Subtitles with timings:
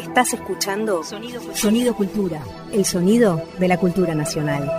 [0.00, 2.40] Estás escuchando Sonido Cultura,
[2.72, 4.70] el sonido de la cultura nacional.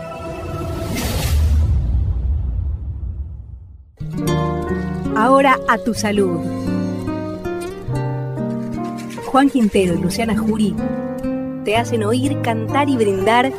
[5.15, 6.39] Ahora a tu salud.
[9.27, 10.75] Juan Quintero y Luciana Jurí
[11.65, 13.53] te hacen oír, cantar y brindar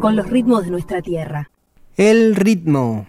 [0.00, 1.50] con los ritmos de nuestra tierra.
[1.98, 3.04] El ritmo.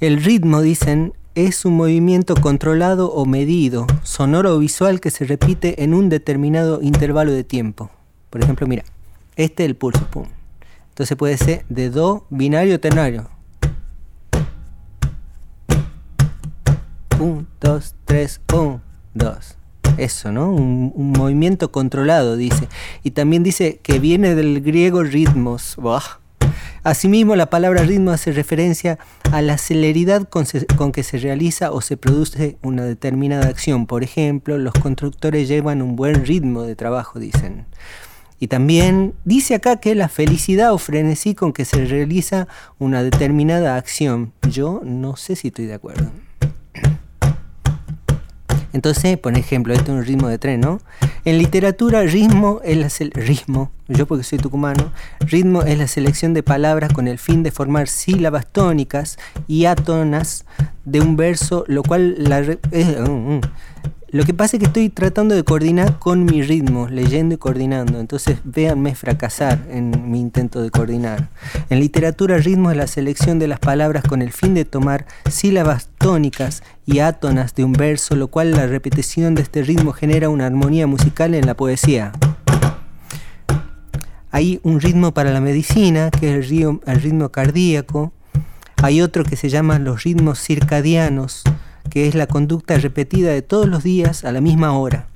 [0.00, 1.12] El ritmo, dicen,
[1.46, 6.82] es un movimiento controlado o medido, sonoro o visual que se repite en un determinado
[6.82, 7.90] intervalo de tiempo.
[8.28, 8.82] Por ejemplo, mira,
[9.36, 10.26] este es el pulso, pum.
[10.88, 13.30] Entonces puede ser de do binario ternario.
[17.20, 18.80] 1, 2, 3, 1,
[19.14, 19.56] 2.
[19.96, 20.50] Eso, ¿no?
[20.50, 22.68] Un, movimiento controlado, dice.
[23.04, 25.76] Y también dice que viene del griego ritmos.
[26.82, 28.98] Asimismo, la palabra ritmo hace referencia
[29.32, 30.44] a la celeridad con,
[30.92, 33.86] que se realiza o se produce una determinada acción.
[33.86, 37.66] Por ejemplo, los constructores llevan un buen ritmo de trabajo, dicen.
[38.40, 42.46] Y también dice acá que la felicidad o frenesí con que se realiza
[42.78, 44.32] una determinada acción.
[44.48, 46.10] Yo no sé si estoy de acuerdo.
[48.72, 50.80] Entonces, por ejemplo, este es un ritmo de tren, ¿no?
[51.24, 56.42] En literatura, ritmo es la ritmo, yo porque soy tucumano, ritmo es la selección de
[56.42, 60.44] palabras con el fin de formar sílabas tónicas y átonas
[60.84, 62.44] de un verso, lo cual la,
[64.10, 68.00] lo que pasa es que estoy tratando de coordinar con mi ritmo, leyendo y coordinando.
[68.00, 71.28] Entonces véanme fracasar en mi intento de coordinar.
[71.68, 75.90] En literatura, ritmo es la selección de las palabras con el fin de tomar sílabas
[75.98, 80.46] tónicas y átonas de un verso, lo cual la repetición de este ritmo genera una
[80.46, 82.12] armonía musical en la poesía.
[84.30, 88.12] Hay un ritmo para la medicina, que es el ritmo cardíaco.
[88.82, 91.44] Hay otro que se llama los ritmos circadianos
[91.90, 95.08] que es la conducta repetida de todos los días a la misma hora.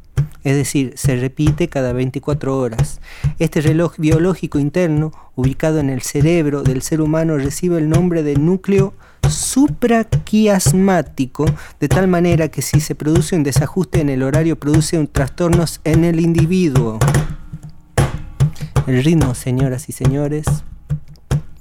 [0.45, 3.01] Es decir, se repite cada 24 horas.
[3.39, 8.35] Este reloj biológico interno, ubicado en el cerebro del ser humano, recibe el nombre de
[8.37, 8.93] núcleo
[9.29, 11.45] supraquiasmático,
[11.79, 15.81] de tal manera que si se produce un desajuste en el horario, produce un trastornos
[15.85, 16.99] en el individuo.
[18.89, 20.45] El ritmo, señoras y señores,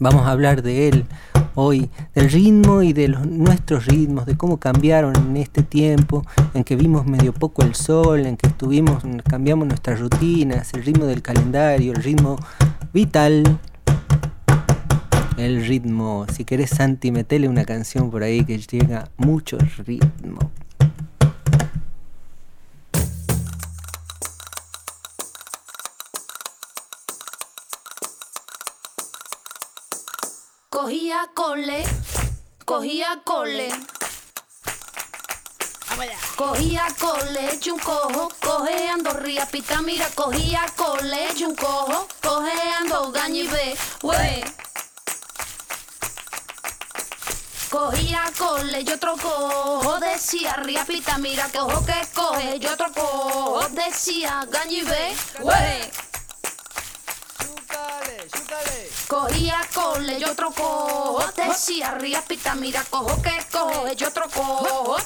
[0.02, 1.06] vamos a hablar de él
[1.54, 6.64] hoy, del ritmo y de los, nuestros ritmos, de cómo cambiaron en este tiempo en
[6.64, 11.22] que vimos medio poco el sol, en que estuvimos, cambiamos nuestras rutinas, el ritmo del
[11.22, 12.38] calendario, el ritmo
[12.92, 13.60] vital,
[15.38, 16.26] el ritmo.
[16.34, 20.40] Si querés, Santi, metele una canción por ahí que llega mucho ritmo.
[30.82, 31.84] Cogía cole,
[32.66, 33.70] cogía cole.
[36.36, 44.44] Cogía cole, un cojo, cojeando ría pita, mira, cogía cole, un cojo, cojeando gañibe, wey.
[47.70, 52.92] Cogía cole, yo otro cojo, decía ría pita, mira, que ojo que coge, yo otro
[52.92, 56.11] cojo, decía gañibe, wey.
[59.12, 60.54] Cogía cole, yo otro.
[61.36, 63.94] Decía ría pita, mira, cojo que coge.
[63.98, 64.30] Yo otro.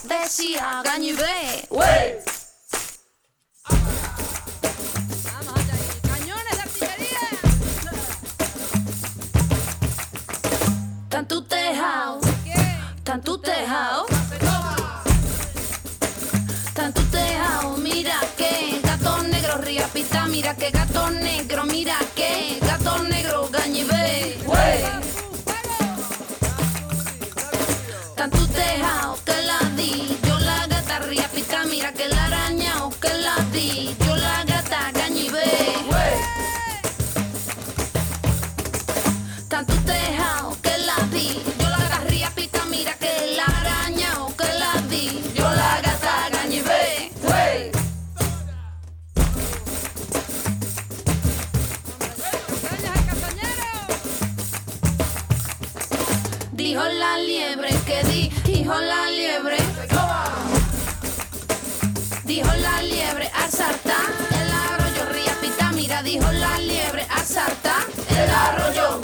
[0.03, 1.67] Decía gaño y ve.
[1.71, 2.17] Wey.
[6.03, 7.19] Cañones de artillería.
[11.09, 12.19] Tan tu tejao.
[13.03, 14.05] Tan tu tejao.
[16.75, 17.77] Tan tu tejao.
[17.77, 21.97] Mira que gato negro ría pita, mira que gato negro, mira
[56.65, 59.57] Dijo la liebre que di, dijo la liebre.
[62.23, 67.83] Dijo la liebre a sartán, el arroyo ría pita, mira, dijo la liebre a sartán,
[68.09, 68.99] el arroyo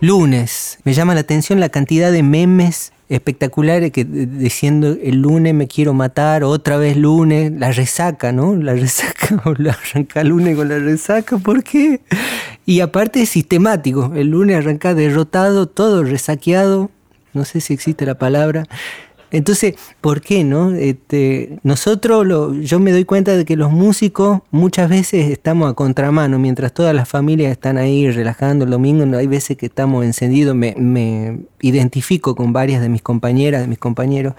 [0.00, 0.78] Lunes.
[0.84, 5.92] Me llama la atención la cantidad de memes espectaculares que diciendo el lunes me quiero
[5.92, 8.54] matar, otra vez lunes, la resaca, ¿no?
[8.54, 12.00] La resaca, o la arranca lunes con la resaca, ¿por qué?
[12.64, 16.90] Y aparte es sistemático, el lunes arranca derrotado, todo resaqueado,
[17.32, 18.64] no sé si existe la palabra.
[19.30, 20.70] Entonces, ¿por qué no?
[20.72, 25.74] Este, nosotros, lo- yo me doy cuenta de que los músicos muchas veces estamos a
[25.74, 30.54] contramano, mientras todas las familias están ahí relajando el domingo, hay veces que estamos encendidos,
[30.54, 34.34] me, me identifico con varias de mis compañeras, de mis compañeros,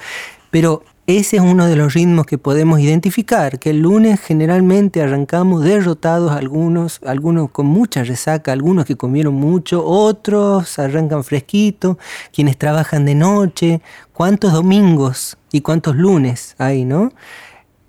[0.51, 0.83] pero
[1.17, 6.31] ese es uno de los ritmos que podemos identificar, que el lunes generalmente arrancamos derrotados
[6.33, 11.97] algunos, algunos con mucha resaca, algunos que comieron mucho, otros arrancan fresquito,
[12.31, 13.81] quienes trabajan de noche,
[14.13, 17.11] cuántos domingos y cuántos lunes hay, ¿no?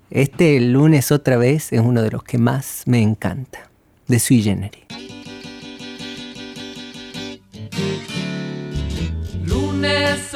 [0.09, 3.69] Este lunes otra vez es uno de los que más me encanta,
[4.07, 4.41] de Sui.
[9.45, 10.33] Lunes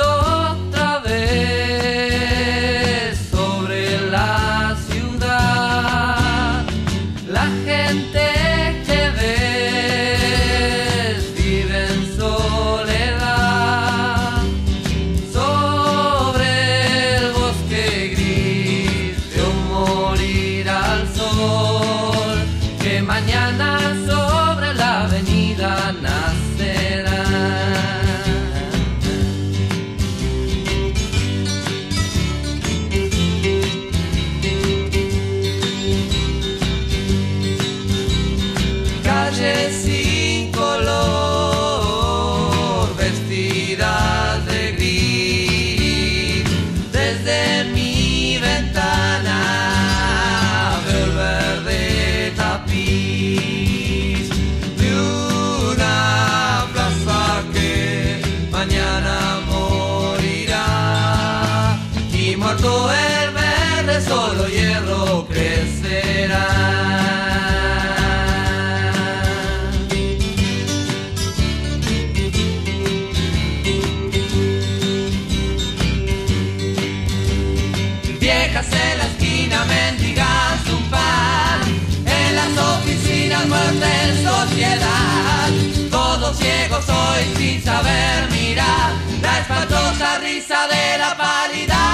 [87.66, 88.94] saber mirar.
[89.22, 91.85] La espantosa risa de la pálida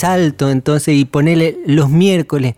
[0.00, 2.54] salto entonces y ponele los miércoles.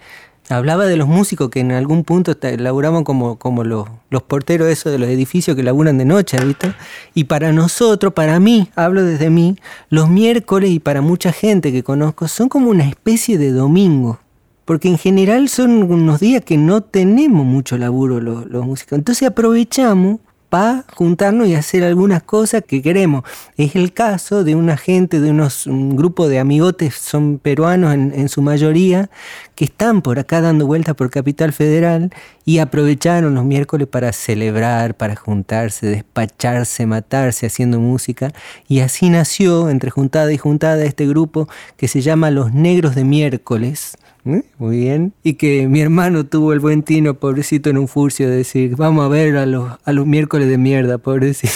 [0.48, 4.92] Hablaba de los músicos que en algún punto laburaban como, como los, los porteros esos
[4.92, 6.74] de los edificios que laburan de noche, ¿viste?
[7.14, 9.56] Y para nosotros, para mí, hablo desde mí,
[9.88, 14.20] los miércoles y para mucha gente que conozco son como una especie de domingo.
[14.64, 18.98] Porque en general son unos días que no tenemos mucho laburo los, los músicos.
[18.98, 20.20] Entonces aprovechamos
[20.52, 23.24] para juntarnos y hacer algunas cosas que queremos.
[23.56, 28.12] Es el caso de una gente, de unos, un grupo de amigotes, son peruanos en,
[28.14, 29.08] en su mayoría,
[29.54, 32.10] que están por acá dando vueltas por Capital Federal
[32.44, 38.30] y aprovecharon los miércoles para celebrar, para juntarse, despacharse, matarse haciendo música.
[38.68, 43.04] Y así nació, entre juntada y juntada, este grupo que se llama Los Negros de
[43.04, 43.96] Miércoles.
[44.24, 44.42] ¿Eh?
[44.58, 45.14] Muy bien.
[45.24, 49.04] Y que mi hermano tuvo el buen tino, pobrecito, en un furcio de decir, vamos
[49.04, 51.52] a ver a los, a los miércoles de mierda, pobrecito.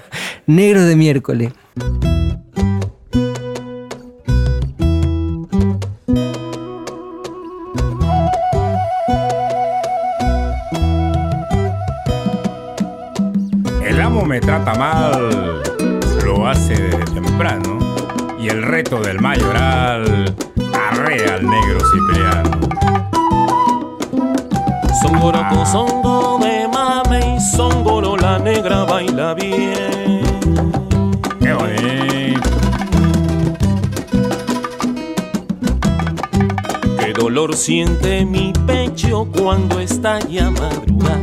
[0.46, 1.52] Negros de miércoles.
[13.82, 15.62] El amo me trata mal,
[16.22, 17.78] lo hace desde temprano.
[18.38, 20.34] Y el reto del mayoral
[21.10, 22.50] arrea al negro Cipriano.
[25.02, 30.22] Songoroco, songo de mame y songoro la negra baila bien.
[31.40, 32.50] ¡Qué bonito!
[36.98, 41.20] Qué dolor siente mi pecho cuando estalla madrugada.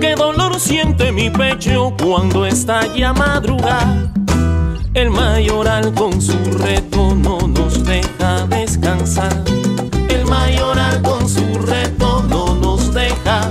[0.00, 4.12] Qué dolor siente mi pecho cuando estalla madrugada.
[4.94, 7.59] El mayoral con su reto no nos
[7.90, 9.32] deja descansar.
[10.08, 13.50] El mayoral con su reto no nos deja.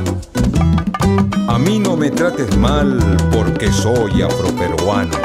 [1.50, 5.18] A mí no me trates mal porque soy afroperuano.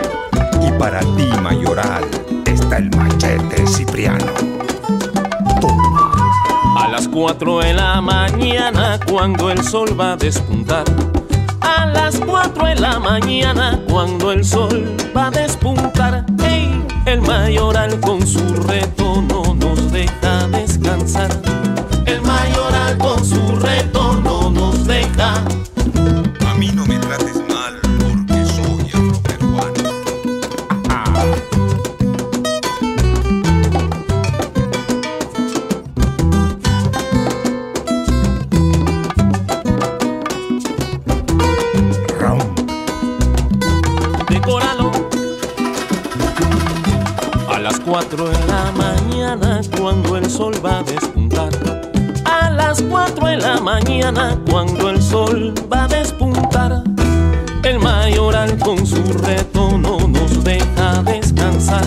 [0.67, 2.05] Y para ti, mayoral,
[2.45, 4.33] está el machete cipriano.
[5.61, 6.11] Toma.
[6.77, 10.85] A las 4 de la mañana cuando el sol va a despuntar.
[11.61, 16.27] A las 4 de la mañana cuando el sol va a despuntar.
[16.45, 21.31] Ey, el mayoral con su reto no nos deja descansar.
[22.07, 25.45] El mayoral con su reto no nos deja.
[55.53, 56.83] Va a despuntar.
[57.63, 61.85] El mayoral con su reto no nos deja descansar.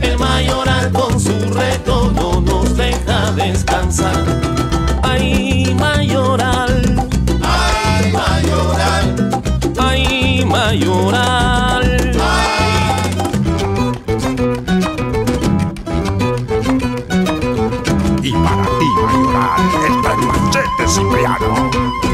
[0.00, 4.14] El mayoral con su reto no nos deja descansar.
[5.02, 6.82] Ay, mayoral.
[7.42, 9.42] Ay, mayoral.
[9.78, 12.12] Ay, mayoral.
[18.22, 22.07] Y para ti, mayoral, está el machete cipriano.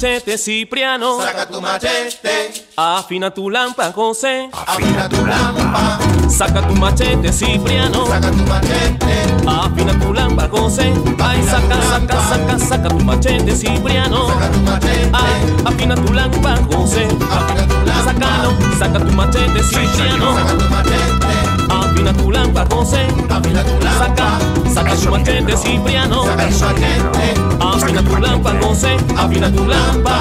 [0.00, 1.20] Machete, Cipriano.
[1.20, 2.64] Saca tu machete.
[2.76, 4.48] Afina tu lámpara, José.
[4.66, 5.98] Afina tu lámpara.
[6.30, 8.06] Saca tu machete, Cipriano.
[8.06, 9.44] Saca tu machete.
[9.46, 10.92] Afina tu lámpara, José.
[11.20, 14.28] Ay, saca, saca, saca, saca tu machete, Cipriano.
[14.28, 15.10] Saca tu machete.
[15.12, 17.04] Ay, afina tu lámpara, José.
[17.04, 18.04] Afina tu lámpara.
[18.04, 20.34] Sácalo, saca tu machete, Cipriano.
[20.34, 21.36] Saca tu machete.
[21.68, 23.02] Afina tu lámpara, José.
[23.28, 23.98] Afina tu lámpara.
[23.98, 24.28] Saca,
[24.70, 26.24] saca machete, Cipriano.
[26.24, 27.34] Saca machete.
[27.60, 28.96] Afina tu lámpara, José.
[29.16, 30.16] Afina tu lámpara.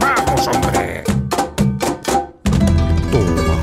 [0.00, 1.04] Vamos, hombre.
[3.10, 3.58] Toma.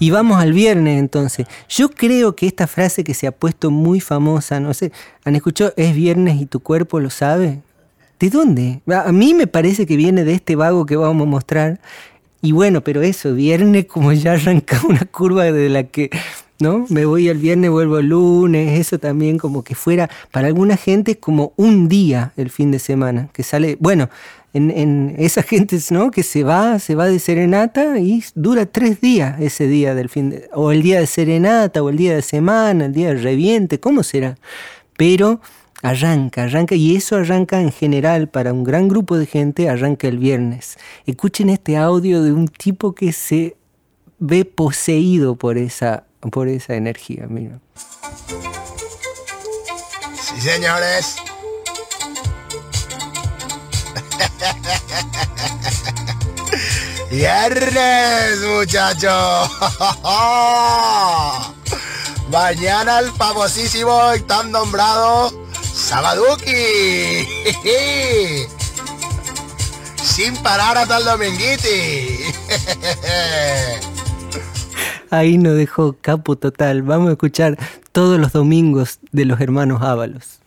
[0.00, 1.46] Y vamos al viernes entonces.
[1.68, 4.92] Yo creo que esta frase que se ha puesto muy famosa, no sé,
[5.24, 5.72] ¿han escuchado?
[5.76, 7.62] Es viernes y tu cuerpo lo sabe.
[8.20, 8.80] ¿De dónde?
[8.86, 11.80] A mí me parece que viene de este vago que vamos a mostrar.
[12.44, 16.10] Y bueno, pero eso, viernes como ya arranca una curva de la que,
[16.58, 16.84] ¿no?
[16.90, 21.16] Me voy el viernes, vuelvo el lunes, eso también como que fuera, para alguna gente
[21.16, 24.10] como un día el fin de semana, que sale, bueno,
[24.52, 26.10] en, en esa gente ¿no?
[26.10, 30.28] que se va, se va de serenata y dura tres días ese día del fin
[30.28, 33.80] de, o el día de serenata, o el día de semana, el día de reviente,
[33.80, 34.36] ¿cómo será?
[34.98, 35.40] Pero
[35.84, 40.16] arranca, arranca, y eso arranca en general para un gran grupo de gente, arranca el
[40.18, 40.78] viernes.
[41.04, 43.54] Escuchen este audio de un tipo que se
[44.18, 47.26] ve poseído por esa, por esa energía.
[47.28, 47.60] Mira.
[50.14, 51.16] Sí, señores.
[57.10, 59.10] Viernes, muchachos.
[62.30, 65.43] Mañana el famosísimo y tan nombrado
[65.74, 67.26] Sabaduki.
[69.96, 72.20] Sin parar hasta el dominguiti.
[75.10, 76.82] Ahí nos dejó capo total.
[76.82, 77.58] Vamos a escuchar
[77.90, 80.40] todos los domingos de los hermanos Ábalos.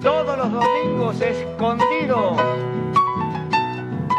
[0.00, 2.36] Todos los domingos escondido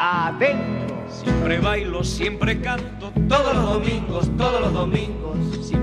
[0.01, 0.75] adentro.
[1.09, 5.24] Siempre bailo, siempre canto, todos los domingos, todos los domingos.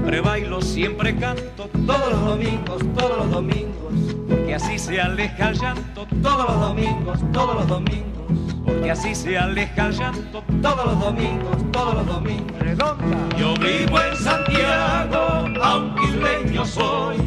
[0.02, 3.92] Siempre bailo, siempre canto, todos los domingos, todos los domingos.
[4.28, 8.26] Porque así se aleja el llanto, todos los domingos, todos los domingos.
[8.64, 12.58] Porque así se aleja el llanto, todos los domingos, todos los domingos.
[12.58, 13.28] Redonda.
[13.38, 17.18] Yo vivo en Santiago, aunque isleño soy,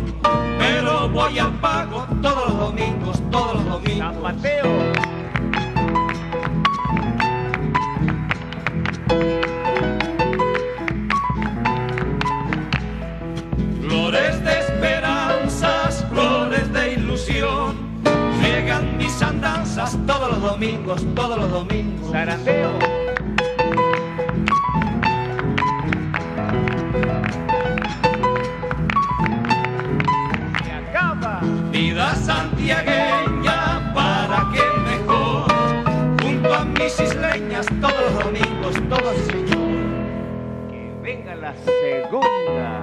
[0.60, 4.00] pero voy al pago todos los domingos, todos los domingos.
[4.00, 5.15] San Mateo.
[20.46, 22.12] Domingos, todos los domingos.
[22.12, 22.80] Zarandeo.
[30.64, 31.42] Se acaba.
[31.72, 35.48] Vida santiagueña para que mejor,
[36.22, 40.70] junto a mis isleñas todos los domingos, todos señor.
[40.70, 42.82] Que venga la segunda.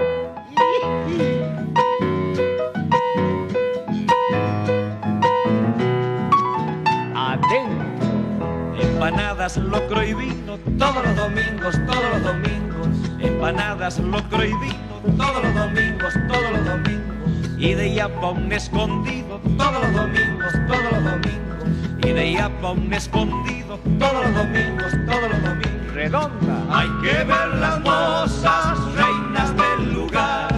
[9.42, 12.86] Empanadas, locro y vino todos los domingos, todos los domingos.
[13.18, 17.58] Empanadas, locro y vino todos los domingos, todos los domingos.
[17.58, 22.04] Y de Yapa un escondido todos los domingos, todos los domingos.
[22.04, 25.92] Y de Yapa un escondido todos los domingos, todos los domingos.
[25.92, 26.78] Redonda.
[26.78, 30.54] Hay que ver las mozas, reinas del lugar,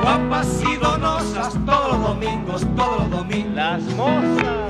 [0.00, 3.54] guapas y donosas todos los domingos, todos los domingos.
[3.56, 4.61] Las mozas.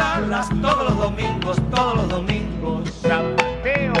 [0.00, 2.90] Todos los domingos, todos los domingos.
[3.02, 3.92] San Mateo.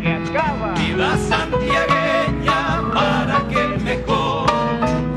[0.00, 0.74] Se acaba.
[0.74, 4.48] Vida santiagueña para que mejor,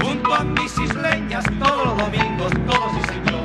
[0.01, 3.41] junto a mis isleñas todos los domingos, todos y señor.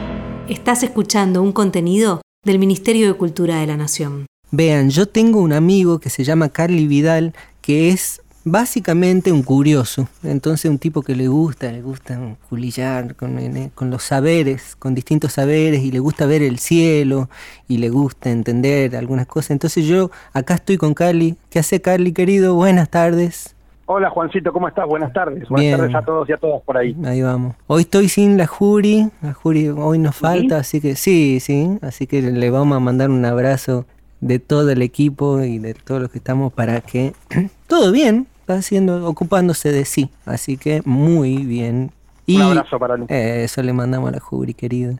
[0.48, 4.26] Estás escuchando un contenido del Ministerio de Cultura de la Nación.
[4.50, 10.08] Vean, yo tengo un amigo que se llama Carly Vidal, que es básicamente un curioso.
[10.22, 14.94] Entonces un tipo que le gusta, le gusta culillar con, eh, con los saberes, con
[14.94, 17.28] distintos saberes, y le gusta ver el cielo,
[17.68, 19.52] y le gusta entender algunas cosas.
[19.52, 21.36] Entonces yo acá estoy con Carly.
[21.50, 22.54] ¿Qué hace Carly, querido?
[22.54, 23.54] Buenas tardes.
[23.86, 24.86] Hola Juancito, ¿cómo estás?
[24.86, 25.46] Buenas tardes.
[25.48, 25.76] Buenas Bien.
[25.76, 26.96] tardes a todos y a todas por ahí.
[27.04, 27.56] Ahí vamos.
[27.66, 32.06] Hoy estoy sin la Juri, la Juri hoy nos falta, así que sí, sí, así
[32.06, 33.84] que le vamos a mandar un abrazo
[34.22, 37.12] de todo el equipo y de todos los que estamos para que
[37.66, 41.92] todo bien, está haciendo, ocupándose de sí, así que muy bien.
[42.28, 44.94] Un abrazo para eh, Eso le mandamos a la Juri, querida.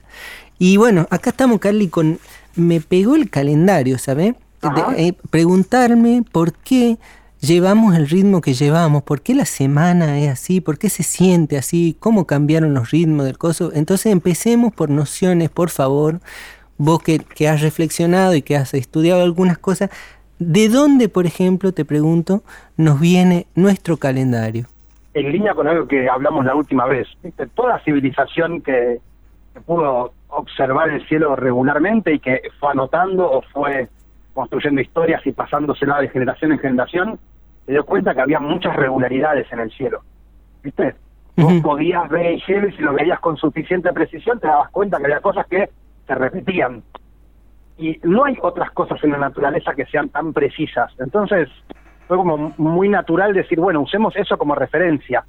[0.59, 2.19] Y bueno, acá estamos, Carly, con...
[2.55, 4.35] Me pegó el calendario, ¿sabes?
[4.61, 4.95] Ajá.
[5.29, 6.97] preguntarme por qué
[7.41, 11.57] llevamos el ritmo que llevamos, por qué la semana es así, por qué se siente
[11.57, 13.71] así, cómo cambiaron los ritmos del coso.
[13.73, 16.21] Entonces empecemos por nociones, por favor.
[16.77, 19.89] Vos que, que has reflexionado y que has estudiado algunas cosas,
[20.43, 22.43] ¿de dónde, por ejemplo, te pregunto,
[22.77, 24.65] nos viene nuestro calendario?
[25.13, 27.47] En línea con algo que hablamos la última vez, ¿viste?
[27.47, 28.99] toda civilización que,
[29.53, 33.87] que pudo observar el cielo regularmente y que fue anotando o fue
[34.33, 37.19] construyendo historias y pasándosela de generación en generación,
[37.65, 40.01] se dio cuenta que había muchas regularidades en el cielo.
[40.63, 40.95] ¿Viste?
[41.35, 44.97] Vos podías ver el cielo y si lo veías con suficiente precisión te dabas cuenta
[44.97, 45.69] que había cosas que
[46.05, 46.83] se repetían.
[47.83, 50.89] Y no hay otras cosas en la naturaleza que sean tan precisas.
[50.99, 51.49] Entonces,
[52.07, 55.25] fue como muy natural decir, bueno, usemos eso como referencia.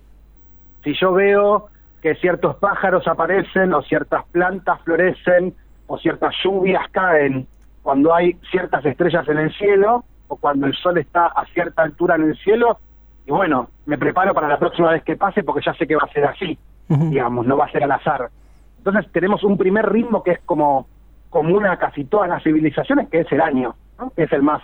[0.85, 1.67] Si yo veo
[2.01, 5.53] que ciertos pájaros aparecen o ciertas plantas florecen
[5.89, 7.49] o ciertas lluvias caen
[7.83, 12.15] cuando hay ciertas estrellas en el cielo o cuando el sol está a cierta altura
[12.15, 12.79] en el cielo,
[13.27, 16.05] y bueno, me preparo para la próxima vez que pase porque ya sé que va
[16.09, 16.57] a ser así,
[16.89, 18.31] digamos, no va a ser al azar.
[18.79, 20.87] Entonces tenemos un primer ritmo que es como
[21.35, 24.11] común a casi todas las civilizaciones, que es el año, ¿no?
[24.11, 24.63] que es el más,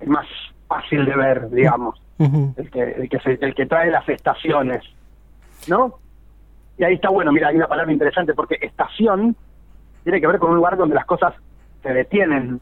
[0.00, 0.26] el más
[0.68, 4.82] fácil de ver, digamos, el que, el que, se- el que trae las estaciones,
[5.68, 5.94] ¿no?
[6.76, 9.34] Y ahí está bueno, mira, hay una palabra interesante, porque estación
[10.04, 11.32] tiene que ver con un lugar donde las cosas
[11.82, 12.60] se detienen,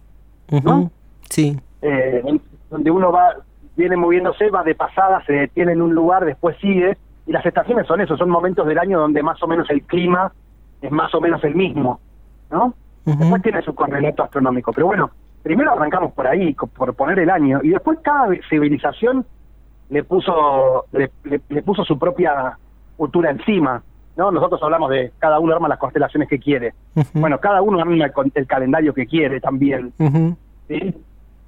[0.52, 0.88] Ujú.
[1.28, 1.58] Sí.
[1.82, 2.22] eh,
[2.70, 3.34] donde uno va,
[3.76, 7.88] viene moviéndose, va de pasada, se detiene en un lugar, después sigue, y las estaciones
[7.88, 10.30] son eso, son momentos del año donde más o menos el clima
[10.80, 11.98] es más o menos el mismo,
[12.52, 12.74] ¿no?
[13.04, 15.10] Después tiene su correlato astronómico, pero bueno,
[15.42, 19.26] primero arrancamos por ahí, por poner el año, y después cada civilización
[19.90, 22.56] le puso, le, le- le puso su propia
[22.96, 23.82] cultura encima,
[24.16, 24.30] ¿no?
[24.30, 26.72] Nosotros hablamos de cada uno arma las constelaciones que quiere.
[27.12, 29.92] Bueno, cada uno arma el, el calendario que quiere también.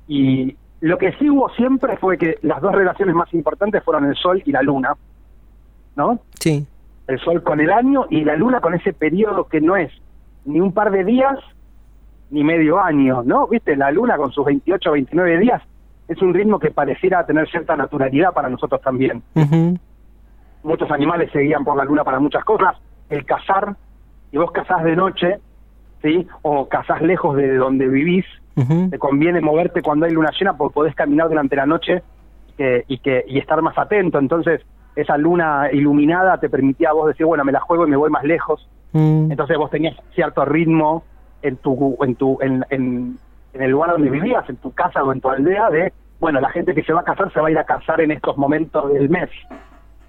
[0.08, 4.14] Y lo que sí hubo siempre fue que las dos relaciones más importantes fueron el
[4.16, 4.94] Sol y la Luna,
[5.96, 6.20] ¿no?
[6.38, 6.66] Sí.
[7.08, 9.90] El Sol con el año y la Luna con ese periodo que no es
[10.46, 11.38] ni un par de días
[12.30, 13.46] ni medio año, ¿no?
[13.46, 13.76] ¿Viste?
[13.76, 15.62] La Luna con sus 28 o 29 días
[16.08, 19.22] es un ritmo que pareciera tener cierta naturalidad para nosotros también.
[20.62, 22.76] Muchos animales se guían por la Luna para muchas cosas.
[23.08, 23.76] El cazar,
[24.32, 25.38] y vos cazás de noche,
[26.02, 26.26] ¿sí?
[26.42, 28.24] O cazás lejos de donde vivís,
[28.90, 32.02] te conviene moverte cuando hay luna llena porque podés caminar durante la noche
[32.56, 34.18] que- y que y estar más atento.
[34.18, 34.62] Entonces,
[34.96, 38.10] esa luna iluminada te permitía a vos decir, bueno, me la juego y me voy
[38.10, 38.66] más lejos.
[38.96, 39.30] Mm.
[39.30, 41.04] Entonces vos tenías cierto ritmo
[41.42, 43.18] en tu en tu en, en,
[43.52, 46.48] en el lugar donde vivías, en tu casa o en tu aldea de, bueno, la
[46.50, 48.92] gente que se va a casar se va a ir a casar en estos momentos
[48.92, 49.28] del mes,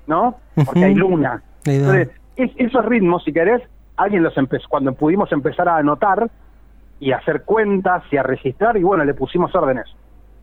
[0.07, 0.35] ¿no?
[0.65, 1.41] Porque hay luna.
[1.65, 3.61] Entonces, es- esos ritmos, si querés,
[3.97, 6.29] alguien los empezó, cuando pudimos empezar a anotar
[6.99, 9.85] y a hacer cuentas y a registrar, y bueno, le pusimos órdenes.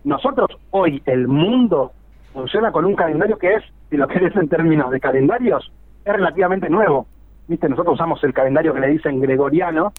[0.04, 1.92] Nosotros, hoy, el mundo
[2.32, 5.72] funciona con un calendario que es, si lo querés en términos de calendarios,
[6.04, 7.06] es relativamente nuevo.
[7.48, 9.92] Viste, nosotros usamos el calendario que le dicen gregoriano,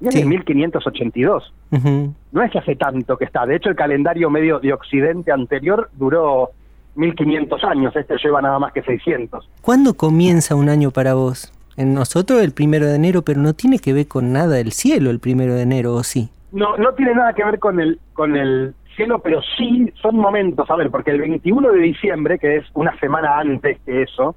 [0.00, 1.52] y es de 1582.
[1.70, 2.14] Ujú.
[2.32, 3.46] No es hace tanto que está.
[3.46, 6.50] De hecho, el calendario medio de Occidente anterior duró
[6.96, 7.94] 1500 años.
[7.94, 9.48] Este lleva nada más que 600.
[9.60, 11.52] ¿Cuándo comienza un año para vos?
[11.76, 15.10] En nosotros el primero de enero, pero no tiene que ver con nada del cielo
[15.10, 16.28] el primero de enero, ¿o sí?
[16.50, 20.68] No, no tiene nada que ver con el, con el cielo, pero sí son momentos.
[20.70, 24.34] A ver, porque el 21 de diciembre, que es una semana antes que eso.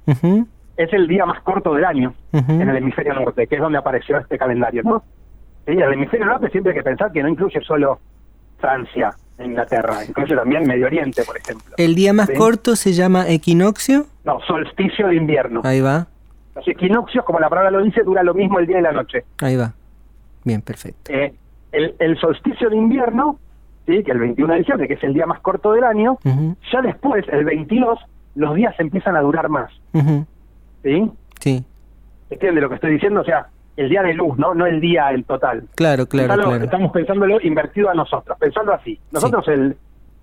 [0.76, 4.18] Es el día más corto del año en el hemisferio norte, que es donde apareció
[4.18, 5.02] este calendario, ¿no?
[5.66, 7.98] Sí, el hemisferio norte siempre hay que pensar que no incluye solo
[8.58, 11.74] Francia e Inglaterra, incluye también Medio Oriente, por ejemplo.
[11.76, 12.34] El día más Sí.
[12.34, 14.06] corto se llama equinoccio.
[14.24, 15.60] No, solsticio de invierno.
[15.64, 16.06] Ahí va,
[16.54, 19.24] Los equinoccios, como la palabra lo dice, dura lo mismo el día y la noche.
[19.42, 19.72] ahí va.
[20.44, 21.12] Bien, perfecto.
[21.12, 21.34] Eh,
[21.72, 23.38] el, el solsticio de invierno,
[23.86, 24.02] ¿sí?
[24.04, 26.16] que el 21 de diciembre, que es el día más corto del año,
[26.72, 27.98] ya después, el 22,
[28.36, 29.70] los días empiezan a durar más.
[30.86, 31.10] ¿Sí?
[31.40, 31.64] Sí,
[32.30, 33.20] ¿Entiende lo que estoy diciendo?
[33.20, 33.46] O sea,
[33.76, 34.54] el día de luz, ¿no?
[34.54, 35.64] No el día en total.
[35.74, 36.64] claro, claro, Pensalo- claro.
[36.64, 38.98] Estamos pensándolo invertido a nosotros, pensando así.
[39.12, 39.76] Nosotros, el,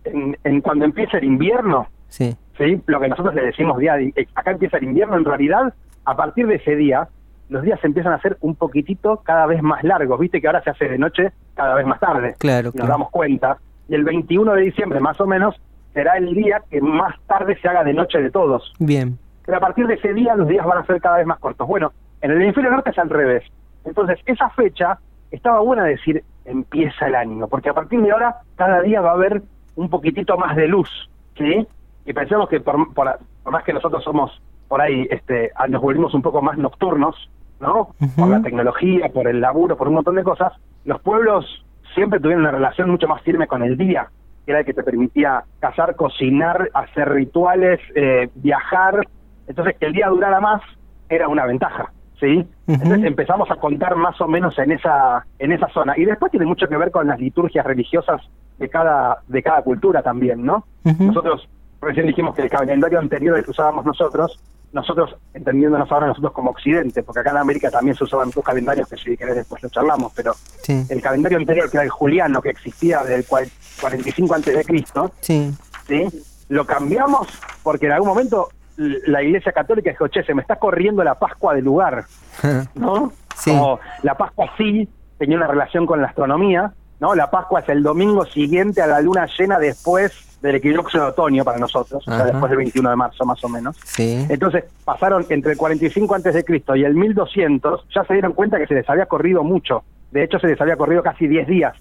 [0.05, 2.35] en, en cuando empieza el invierno, Sí.
[2.57, 2.81] ¿sí?
[2.87, 5.73] lo que nosotros le decimos día, de- eh, acá empieza el invierno, en realidad,
[6.05, 7.07] a partir de ese día,
[7.49, 10.19] los días se empiezan a hacer un poquitito cada vez más largos.
[10.19, 12.35] Viste que ahora se hace de noche cada vez más tarde.
[12.39, 12.89] Claro, Nos claro.
[12.89, 13.57] damos cuenta.
[13.87, 15.55] Y el 21 de diciembre, más o menos,
[15.93, 18.73] será el día que más tarde se haga de noche de todos.
[18.79, 19.19] Bien.
[19.45, 21.67] Pero a partir de ese día los días van a ser cada vez más cortos.
[21.67, 23.43] Bueno, en el hemisferio norte es al revés.
[23.85, 24.97] Entonces, esa fecha
[25.31, 29.13] estaba buena decir empieza el año, porque a partir de ahora cada día va a
[29.13, 29.41] haber
[29.75, 30.89] un poquitito más de luz,
[31.37, 31.67] ¿sí?
[32.05, 36.13] Y pensemos que por, por- por más que nosotros somos por ahí, este, nos volvimos
[36.13, 37.29] un poco más nocturnos,
[37.59, 37.89] ¿no?
[38.15, 40.53] Por la tecnología, por el laburo, por un montón de cosas,
[40.85, 44.07] los pueblos siempre tuvieron una relación mucho más firme con el día,
[44.45, 49.05] que era el que te permitía cazar, cocinar, hacer rituales, eh, viajar.
[49.47, 50.61] Entonces, que el día durara más
[51.09, 52.47] era una ventaja, ¿sí?
[52.67, 55.93] Entonces empezamos a contar más o menos en esa en esa zona.
[55.97, 58.21] Y después tiene mucho que ver con las liturgias religiosas
[58.57, 60.65] de cada de cada cultura también, ¿no?
[60.83, 61.47] Nosotros
[61.81, 64.39] recién dijimos que el calendario anterior que usábamos nosotros,
[64.71, 68.87] nosotros entendiéndonos ahora nosotros como occidente, porque acá en América también se usaban dos calendarios
[68.87, 70.85] que si querés después lo charlamos, pero Sí.
[70.89, 73.49] el calendario anterior que era el juliano que existía desde el cual-
[73.81, 75.51] 45 antes de Cristo, Sí.
[75.87, 76.07] ¿sí?
[76.49, 77.27] Lo cambiamos
[77.63, 81.53] porque en algún momento la Iglesia Católica dijo, che, se me está corriendo la Pascua
[81.53, 82.05] del lugar,
[82.75, 83.11] ¿no?
[83.35, 83.51] Sí.
[83.51, 87.15] Como la Pascua sí tenía una relación con la astronomía, ¿no?
[87.15, 91.45] La Pascua es el domingo siguiente a la luna llena después del equinoccio de otoño
[91.45, 93.77] para nosotros, o sea, después del 21 de marzo más o menos.
[93.85, 94.25] Sí.
[94.29, 98.57] Entonces pasaron entre el 45 antes de Cristo y el 1200, ya se dieron cuenta
[98.57, 99.83] que se les había corrido mucho.
[100.11, 101.73] De hecho, se les había corrido casi 10 días.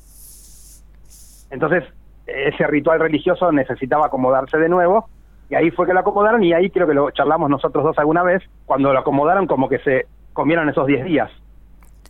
[1.51, 1.85] Entonces,
[2.27, 5.09] ese ritual religioso necesitaba acomodarse de nuevo,
[5.53, 8.23] y ahí fue que lo acomodaron, y ahí creo que lo charlamos nosotros dos alguna
[8.23, 11.31] vez, cuando lo acomodaron como que se comieron esos 10 días.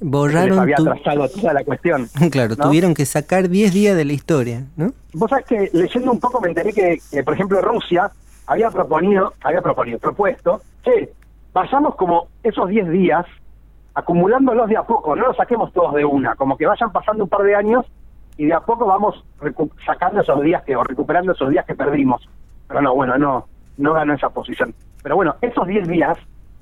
[0.01, 0.89] Borraron había tu...
[0.89, 2.07] atrasado toda la cuestión.
[2.31, 2.67] Claro, ¿no?
[2.69, 4.93] tuvieron que sacar 10 días de la historia, ¿no?
[5.15, 8.13] Vos sabés que leyendo un poco me enteré que, que, por ejemplo, Rusia
[8.47, 11.13] había proponido, había proponido, propuesto, que
[11.53, 13.27] vayamos como esos 10 días
[13.95, 17.29] acumulándolos de a poco, no los saquemos todos de una, como que vayan pasando un
[17.29, 17.87] par de años
[18.37, 19.25] y de a poco vamos
[19.85, 22.29] sacando esos días que, o recuperando esos días que perdimos.
[22.73, 24.75] Pero no, bueno, no, no ganó esa posición.
[25.03, 26.17] Pero bueno, esos 10 días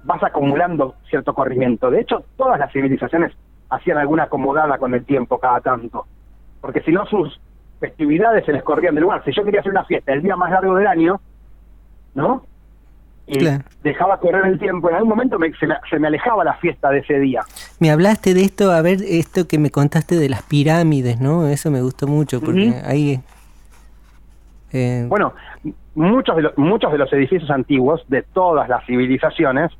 [0.03, 1.89] vas acumulando cierto corrimiento.
[1.89, 3.31] De hecho, todas las civilizaciones
[3.69, 6.05] hacían alguna acomodada con el tiempo cada tanto,
[6.61, 7.39] porque si no sus
[7.79, 9.23] festividades se les corrían del lugar.
[9.25, 11.19] Si yo quería hacer una fiesta el día más largo del año,
[12.13, 12.43] ¿no?
[13.27, 13.63] Y Claro.
[13.81, 16.91] dejaba correr el tiempo, en algún momento me- se, me, se me alejaba la fiesta
[16.91, 17.41] de ese día.
[17.79, 21.47] Me hablaste de esto, a ver, esto que me contaste de las pirámides, ¿no?
[21.47, 23.19] Eso me gustó mucho, porque ahí...
[24.75, 25.33] eh, Bueno,
[25.95, 29.71] muchos de, los, muchos de los edificios antiguos de todas las civilizaciones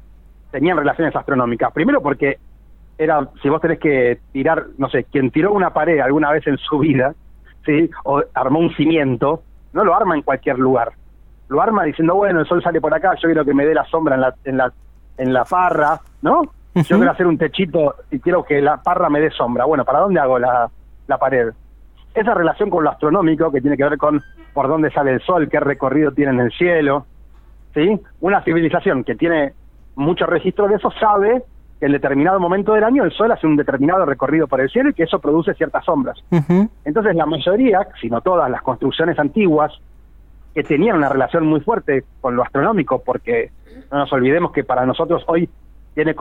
[0.52, 1.72] tenían relaciones astronómicas.
[1.74, 2.38] Primero porque
[2.98, 6.58] era, si vos tenés que tirar, no sé, quien tiró una pared alguna vez en
[6.58, 7.14] su vida,
[7.66, 7.90] ¿sí?
[8.06, 10.94] O armó un cimiento, no lo arma en cualquier lugar.
[11.50, 13.86] Lo arma diciendo, bueno, el sol sale por acá, yo quiero que me dé la
[13.86, 14.74] sombra en la, en la,
[15.18, 16.42] en la parra, ¿no?
[16.74, 19.66] Yo quiero hacer un techito y quiero que la parra me dé sombra.
[19.66, 20.70] Bueno, ¿para dónde hago la,
[21.08, 21.54] la pared?
[22.16, 24.24] esa relación con lo astronómico que tiene que ver con
[24.56, 27.06] por dónde sale el sol, qué recorrido tiene en el cielo,
[27.74, 28.00] ¿sí?
[28.22, 29.52] Una civilización que tiene
[29.96, 31.44] mucho registro de eso sabe
[31.80, 34.90] que en determinado momento del año el sol hace un determinado recorrido por el cielo
[34.90, 36.18] y que eso produce ciertas sombras.
[36.86, 39.74] Entonces la mayoría, si no todas las construcciones antiguas,
[40.54, 43.52] que tenían una relación muy fuerte con lo astronómico, porque
[43.92, 45.50] no nos olvidemos que para nosotros hoy
[45.94, 46.16] tiene,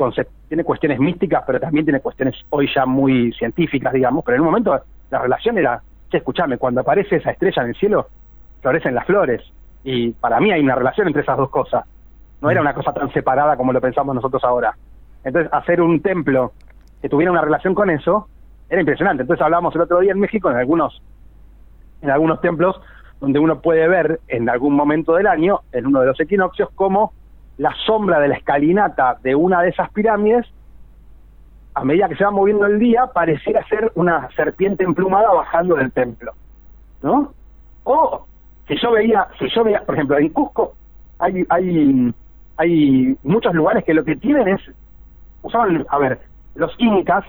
[0.49, 4.47] tiene cuestiones místicas, pero también tiene cuestiones hoy ya muy científicas, digamos, pero en un
[4.47, 4.77] momento
[5.09, 8.09] la relación era, che, escúchame, cuando aparece esa estrella en el cielo,
[8.65, 9.43] florecen las flores,
[9.85, 11.85] y para mí hay una relación entre esas dos cosas,
[12.41, 14.75] no era una cosa tan separada como lo pensamos nosotros ahora.
[15.23, 16.53] Entonces, hacer un templo
[17.03, 18.27] que tuviera una relación con eso
[18.71, 19.23] era impresionante.
[19.23, 21.03] Entonces hablábamos el otro día en México en algunos
[22.01, 22.81] en algunos templos
[23.21, 27.13] donde uno puede ver en algún momento del año, en uno de los equinoccios, como
[27.59, 30.47] la sombra de la escalinata de una de esas pirámides,
[31.75, 35.93] a medida que se va moviendo el día, pareciera ser una serpiente emplumada bajando del
[35.93, 36.33] templo,
[37.03, 37.33] ¿no?
[37.85, 38.27] O
[38.69, 40.75] si yo veía, si yo veía, por ejemplo, en Cusco
[41.19, 42.15] hay hay
[42.57, 44.61] hay muchos lugares que lo que tienen es
[45.45, 46.21] usaban, a ver,
[46.55, 47.25] los incas,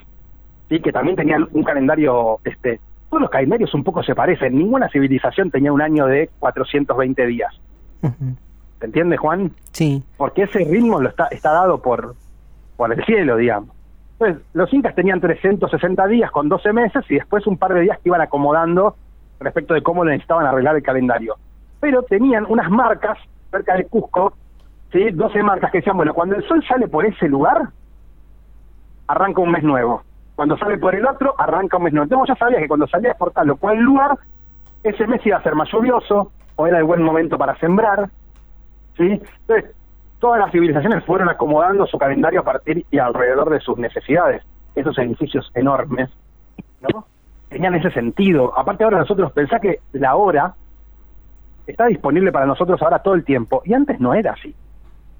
[0.70, 4.58] sí, que también tenían un calendario, este, todos los calendarios un poco se parecen.
[4.58, 7.54] Ninguna civilización tenía un año de 420 días.
[8.02, 8.36] Ujú.
[8.80, 9.52] ¿Se entiende, Juan?
[9.72, 12.16] Sí, Porque ese ritmo lo está, está dado por,
[12.78, 13.70] por el cielo, digamos.
[14.14, 18.00] Entonces, los incas tenían 360 días con 12 meses y después un par de días
[18.00, 18.96] que iban acomodando
[19.40, 21.36] respecto de cómo necesitaban arreglar el calendario.
[21.80, 23.18] Pero tenían unas marcas
[23.52, 24.34] cerca de Cusco,
[24.92, 25.12] ¿sí?
[25.12, 27.70] 12 marcas que decían, bueno, cuando el sol sale por ese lugar,
[29.08, 30.04] arranca un mes nuevo.
[30.36, 32.06] Cuando sale por el otro, arranca un mes nuevo.
[32.06, 34.18] Entonces ya sabías que cuando salías por tal o cual lugar,
[34.84, 38.10] ese mes iba a ser más lluvioso, o era el buen momento para sembrar,
[38.98, 39.22] ¿sí?
[39.42, 39.76] Entonces,
[40.20, 44.44] todas las civilizaciones fueron acomodando su calendario a partir y alrededor de sus necesidades.
[44.76, 46.10] Esos edificios enormes,
[46.82, 47.06] ¿no?
[47.50, 48.58] Tenían ese sentido.
[48.58, 50.54] Aparte ahora nosotros pensá que la hora
[51.68, 54.54] está disponible para nosotros ahora todo el tiempo, y antes no era así.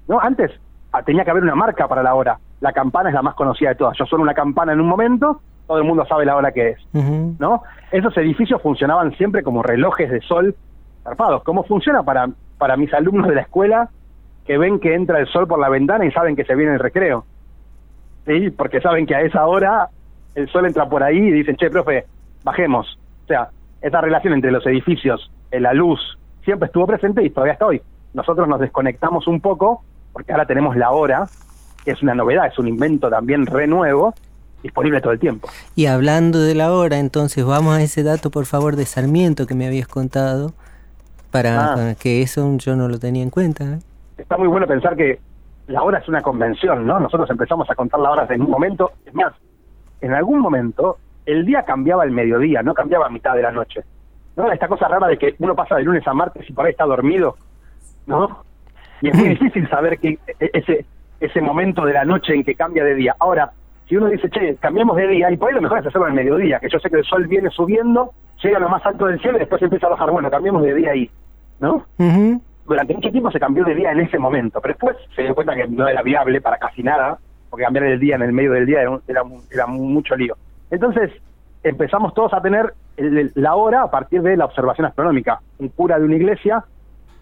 [0.08, 0.20] ¿No?
[0.20, 0.52] Antes
[0.92, 2.38] ah, tenía que haber una marca para la hora.
[2.60, 3.98] La campana es la más conocida de todas.
[3.98, 6.78] Yo sueno una campana en un momento, todo el mundo sabe la hora que es.
[6.92, 7.62] ¿no?
[7.90, 10.54] Esos edificios funcionaban siempre como relojes de sol
[11.02, 11.42] zarpados.
[11.42, 13.90] ¿Cómo funciona para, para mis alumnos de la escuela
[14.46, 16.78] que ven que entra el sol por la ventana y saben que se viene el
[16.78, 17.24] recreo?
[18.26, 18.50] ¿Sí?
[18.50, 19.88] Porque saben que a esa hora
[20.34, 22.06] el sol entra por ahí y dicen, che, profe,
[22.46, 22.98] bajemos.
[23.24, 23.50] O sea,
[23.82, 26.00] esa relación entre los edificios, eh, la luz,
[26.44, 27.82] siempre estuvo presente y todavía está hoy.
[28.14, 29.82] Nosotros nos desconectamos un poco
[30.12, 31.26] porque ahora tenemos la hora,
[31.84, 34.14] que es una novedad, es un invento también re nuevo,
[34.62, 35.48] disponible todo el tiempo.
[35.74, 39.54] Y hablando de la hora, entonces vamos a ese dato, por favor, de Sarmiento que
[39.54, 40.52] me habías contado,
[41.32, 41.74] para, Ah.
[41.74, 43.64] para que eso yo no lo tenía en cuenta.
[43.64, 43.78] ¿eh?
[44.16, 45.18] Está muy bueno pensar que
[45.66, 46.98] la hora es una convención, ¿no?
[47.00, 49.32] Nosotros empezamos a contar las horas en un momento, es más,
[50.00, 53.82] en algún momento el día cambiaba al mediodía, no cambiaba a mitad de la noche.
[54.36, 54.50] ¿No?
[54.52, 56.84] Esta cosa rara de que uno pasa de lunes a martes y por ahí está
[56.84, 57.36] dormido,
[58.06, 58.42] ¿no?
[59.00, 60.84] Y es muy difícil saber que e- ese
[61.18, 63.16] ese momento de la noche en que cambia de día.
[63.18, 63.50] Ahora,
[63.88, 66.12] si uno dice, che, cambiemos de día, y por ahí lo mejor es hacerlo al
[66.12, 68.12] mediodía, que yo sé que el sol viene subiendo,
[68.42, 70.10] llega a lo más alto del cielo y después empieza a bajar.
[70.10, 71.10] Bueno, cambiemos de día ahí,
[71.58, 71.86] ¿no?
[72.66, 75.54] Durante mucho tiempo se cambió de día en ese momento, pero después se dio cuenta
[75.54, 77.16] que no era viable para casi nada,
[77.48, 80.14] porque cambiar el día en el medio del día era, un- era, era mu- mucho
[80.16, 80.36] lío.
[80.70, 81.12] Entonces
[81.62, 85.40] empezamos todos a tener el- el- la hora a partir de la observación astronómica.
[85.58, 86.64] Un cura de una iglesia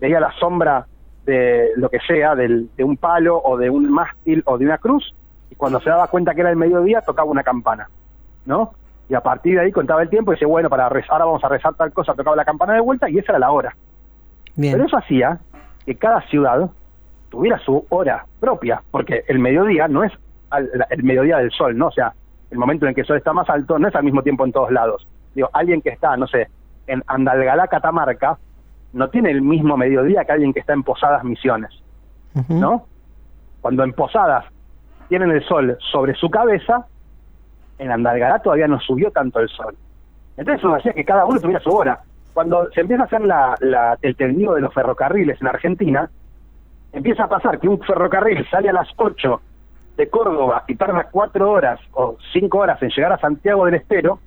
[0.00, 0.86] veía la sombra
[1.24, 4.78] de lo que sea, del- de un palo o de un mástil o de una
[4.78, 5.14] cruz,
[5.50, 7.88] y cuando se daba cuenta que era el mediodía tocaba una campana,
[8.44, 8.72] ¿no?
[9.08, 11.44] Y a partir de ahí contaba el tiempo y decía, bueno, para rezar, ahora vamos
[11.44, 13.74] a rezar tal cosa, tocaba la campana de vuelta y esa era la hora.
[14.56, 14.74] Bien.
[14.74, 15.38] Pero eso hacía
[15.84, 16.70] que cada ciudad
[17.30, 20.12] tuviera su hora propia, porque el mediodía no es
[20.90, 21.88] el mediodía del sol, ¿no?
[21.88, 22.12] O sea,
[22.50, 24.44] el momento en el que el sol está más alto no es al mismo tiempo
[24.44, 25.06] en todos lados.
[25.34, 26.48] Digo, alguien que está, no sé,
[26.86, 28.38] en Andalgalá, Catamarca,
[28.92, 31.70] no tiene el mismo mediodía que alguien que está en Posadas Misiones.
[32.60, 32.86] ¿no?
[33.60, 34.44] Cuando en Posadas
[35.08, 36.86] tienen el sol sobre su cabeza,
[37.78, 39.74] en Andalgalá todavía no subió tanto el sol.
[40.36, 42.00] Entonces eso hacía que cada uno tuviera su hora.
[42.32, 46.08] Cuando se empieza a hacer la, la- el tendido de los ferrocarriles en Argentina,
[46.92, 49.40] empieza a pasar que un ferrocarril sale a las 8
[49.96, 54.18] de Córdoba y tarda 4 horas o 5 horas en llegar a Santiago del Estero,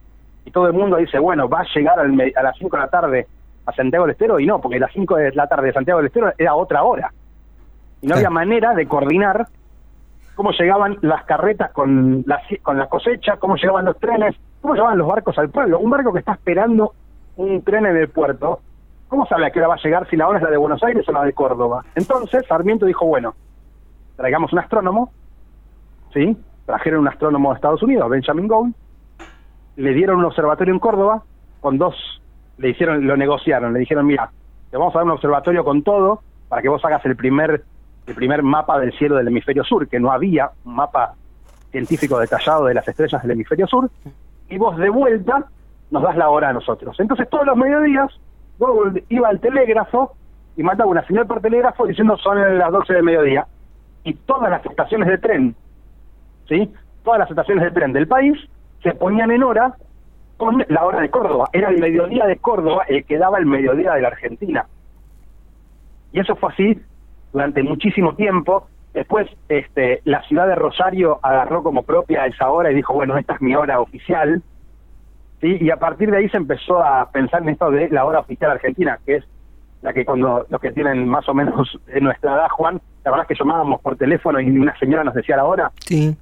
[0.45, 2.89] y todo el mundo dice, bueno, va a llegar al a las 5 de la
[2.89, 3.27] tarde
[3.65, 6.07] a Santiago del Estero, y no, porque las 5 de la tarde de Santiago del
[6.07, 7.11] Estero era otra hora.
[8.01, 9.47] Y no había manera de coordinar
[10.35, 14.97] cómo llegaban las carretas con la, con la cosecha, cómo llegaban los trenes, cómo llegaban
[14.97, 15.79] los barcos al pueblo.
[15.79, 16.93] Un barco que está esperando
[17.37, 18.59] un tren en el puerto,
[19.07, 20.83] ¿cómo sabe a qué hora va a llegar si la hora es la de Buenos
[20.83, 21.83] Aires o la de Córdoba?
[21.95, 23.35] Entonces Sarmiento dijo, bueno,
[24.15, 25.11] traigamos un astrónomo,
[26.13, 26.37] ¿sí?
[26.65, 28.73] Trajeron un astrónomo de Estados Unidos, Benjamin Gould,
[29.77, 31.23] le dieron un observatorio en Córdoba
[31.61, 31.95] con dos,
[32.57, 34.31] le hicieron, lo negociaron, le dijeron, mira,
[34.69, 37.63] te vamos a dar un observatorio con todo para que vos hagas el primer
[38.07, 41.13] el primer mapa del cielo del hemisferio sur, que no había un mapa
[41.71, 43.89] científico detallado de las estrellas del hemisferio sur,
[44.49, 45.45] y vos de vuelta
[45.91, 46.97] nos das la hora a nosotros.
[46.99, 48.09] Entonces todos los mediodías
[48.59, 50.15] Gould iba al telégrafo
[50.55, 53.45] y mandaba una señal por telégrafo diciendo son las 12 del mediodía,
[54.03, 55.55] y todas las estaciones de tren,
[56.47, 56.71] ¿sí?
[57.03, 58.37] Todas las estaciones de tren del país
[58.83, 59.75] se ponían en hora
[60.37, 61.49] con la hora de Córdoba.
[61.51, 64.65] Era el mediodía de Córdoba el que daba el mediodía de la Argentina.
[66.13, 66.79] Y eso fue así
[67.33, 68.67] durante muchísimo tiempo.
[68.93, 73.33] Después, este, la ciudad de Rosario agarró como propia esa hora y dijo, bueno, esta
[73.35, 74.41] es mi hora oficial.
[75.41, 75.57] ¿Sí?
[75.59, 78.51] Y a partir de ahí se empezó a pensar en esto de la hora oficial
[78.51, 79.23] argentina, que es
[79.83, 83.27] la que cuando los que tienen más o menos de nuestra edad, Juan, la verdad
[83.29, 85.71] es que llamábamos por teléfono y una señora nos decía la hora.
[85.85, 86.17] Sí.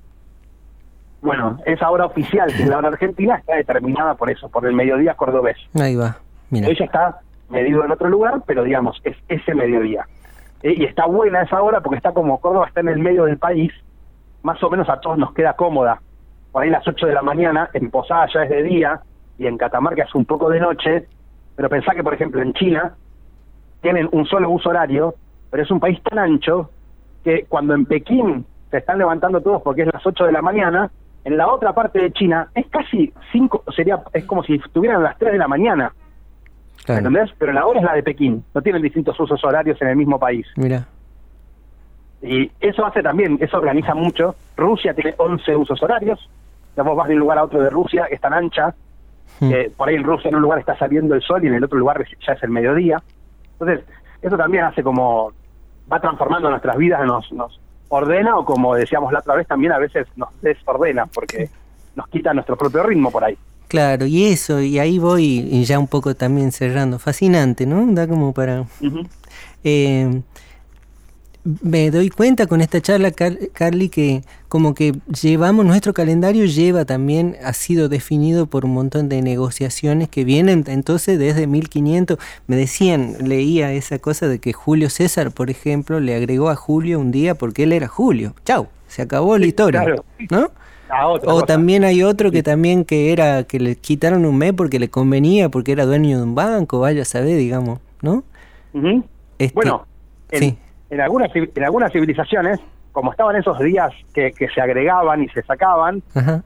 [1.25, 4.73] Bueno, esa hora oficial, que es la hora argentina, está determinada por eso, por el
[4.73, 5.57] mediodía cordobés.
[5.73, 6.17] Ahí va.
[6.51, 6.67] Mira.
[6.67, 10.05] Ella está medido en otro lugar, pero digamos, es ese mediodía.
[10.61, 13.39] Eh, y está buena esa hora porque está como Córdoba está en el medio del
[13.39, 13.73] país,
[14.43, 15.99] más o menos a todos nos queda cómoda.
[16.51, 19.01] Por ahí las 8 de la mañana, en Posada ya es de día
[19.39, 21.07] y en Catamarca es un poco de noche,
[21.55, 22.93] pero pensá que, por ejemplo, en China
[23.81, 25.15] tienen un solo uso horario,
[25.49, 26.69] pero es un país tan ancho
[27.23, 30.91] que cuando en Pekín se están levantando todos porque es las 8 de la mañana,
[31.25, 35.17] en la otra parte de China es casi 5, sería es como si estuvieran las
[35.17, 35.91] 3 de la mañana.
[36.85, 36.99] Claro.
[36.99, 37.31] ¿Entendés?
[37.37, 40.17] Pero la hora es la de Pekín, no tienen distintos usos horarios en el mismo
[40.17, 40.47] país.
[40.55, 40.87] Mira.
[42.21, 44.35] Y eso hace también, eso organiza mucho.
[44.55, 46.29] Rusia tiene 11 usos horarios.
[46.75, 48.73] Vos vas de un lugar a otro de Rusia, es tan ancha,
[49.39, 49.51] Hmm.
[49.75, 51.77] por ahí en Rusia en un lugar está saliendo el sol y en el otro
[51.77, 53.01] lugar ya es el mediodía.
[53.53, 53.85] Entonces,
[54.21, 55.33] eso también hace como,
[55.91, 57.59] va transformando nuestras vidas, nos, nos
[57.95, 61.49] ordena o como decíamos la otra vez, también a veces nos desordena porque
[61.95, 63.37] nos quita nuestro propio ritmo por ahí.
[63.67, 66.99] Claro, y eso, y ahí voy y ya un poco también cerrando.
[66.99, 67.85] Fascinante, ¿no?
[67.93, 68.65] Da como para...
[69.63, 70.21] Eh,
[71.61, 76.85] me doy cuenta con esta charla, Car- Carly, que como que llevamos, nuestro calendario lleva
[76.85, 82.17] también, ha sido definido por un montón de negociaciones que vienen entonces desde 1500.
[82.47, 86.99] Me decían, leía esa cosa de que Julio César, por ejemplo, le agregó a Julio
[86.99, 88.33] un día porque él era Julio.
[88.43, 89.81] Chau, se acabó la historia.
[89.83, 90.05] claro.
[90.31, 90.51] ¿No?
[90.89, 91.45] A otra O cosa.
[91.47, 95.49] también hay otro que también que era que le quitaron un mes porque le convenía,
[95.49, 98.23] porque era dueño de un banco, vaya a saber, digamos, ¿no?
[99.39, 99.87] Este, Bueno,
[100.31, 100.57] en, sí.
[100.95, 102.59] En, algunas, en algunas civilizaciones,
[102.91, 106.41] como estaban esos días que, que se agregaban y se sacaban, Ajá.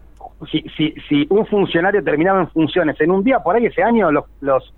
[0.51, 4.11] si, si, si un funcionario terminaba en funciones en un día, por ahí ese año
[4.11, 4.73] los, los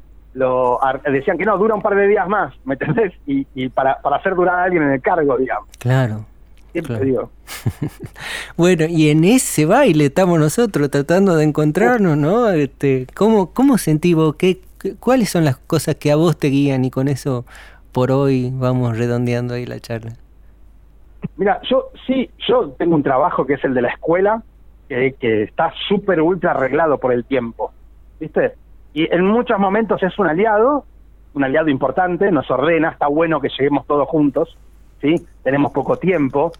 [1.11, 3.13] decían que no, dura un par de días más, ¿me entendés?
[3.25, 5.69] Y, y para, para hacer durar a alguien en el cargo, digamos.
[5.79, 6.25] Claro.
[6.71, 7.05] Siempre Claro.
[7.05, 7.31] digo.
[8.57, 12.49] Bueno, y en ese baile estamos nosotros tratando de encontrarnos, ¿no?
[12.49, 14.35] Este, ¿cómo, ¿Cómo sentís vos?
[14.35, 16.85] ¿Qué, qué- ¿Cuáles son las cosas que a vos te guían?
[16.85, 17.45] Y con eso,
[17.91, 20.13] por hoy, vamos redondeando ahí la charla.
[21.37, 24.43] Mira, yo sí, yo tengo un trabajo que es el de la escuela,
[24.87, 27.71] que, está súper ultra arreglado por el tiempo,
[28.19, 28.53] ¿viste?
[28.93, 30.85] Y en muchos momentos es un aliado,
[31.33, 34.57] un aliado importante, nos ordena, está bueno que lleguemos todos juntos,
[34.99, 35.15] ¿sí?
[35.43, 36.51] Tenemos poco tiempo,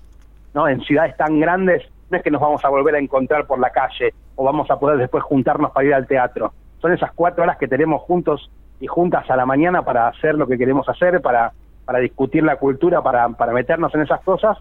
[0.54, 0.68] ¿no?
[0.68, 3.70] En ciudades tan grandes no es que nos vamos a volver a encontrar por la
[3.72, 6.54] calle o vamos a poder después juntarnos para ir al teatro.
[6.80, 8.50] Son esas cuatro horas que tenemos juntos
[8.82, 11.54] y juntas a la mañana para hacer lo que queremos hacer, para,
[11.86, 14.58] para discutir la cultura, para, para meternos en esas cosas.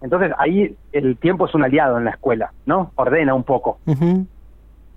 [0.00, 2.92] Entonces ahí el tiempo es un aliado en la escuela, ¿no?
[2.94, 3.78] Ordena un poco.